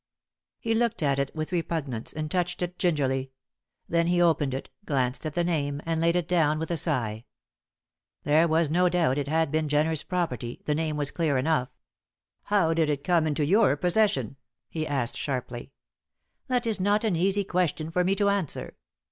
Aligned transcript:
He 0.59 0.73
looked 0.73 1.03
at 1.03 1.19
it 1.19 1.29
with 1.35 1.51
repugnance, 1.51 2.11
and 2.11 2.31
touched 2.31 2.63
it 2.63 2.79
gingerly. 2.79 3.33
Then 3.87 4.07
he 4.07 4.19
opened 4.19 4.55
it, 4.55 4.71
glanced 4.83 5.27
at 5.27 5.35
the 5.35 5.43
name, 5.43 5.79
and 5.85 6.01
laid 6.01 6.15
it 6.15 6.27
down 6.27 6.57
with 6.57 6.71
a 6.71 6.75
sigh. 6.77 7.25
There 8.23 8.47
was 8.47 8.71
no 8.71 8.89
doubt 8.89 9.19
it 9.19 9.27
had 9.27 9.51
been 9.51 9.69
Jenner's 9.69 10.01
property, 10.01 10.59
the 10.65 10.73
name 10.73 10.97
was 10.97 11.11
clear 11.11 11.37
enough. 11.37 11.69
"How 12.45 12.73
did 12.73 12.89
it 12.89 13.03
come 13.03 13.27
into 13.27 13.45
your 13.45 13.77
possession?" 13.77 14.37
he 14.71 14.87
asked, 14.87 15.17
sharply. 15.17 15.71
"That 16.47 16.65
is 16.65 16.79
not 16.79 17.03
an 17.03 17.15
easy 17.15 17.43
question 17.43 17.91
for 17.91 18.03
me 18.03 18.15
to 18.15 18.27
answer." 18.29 18.77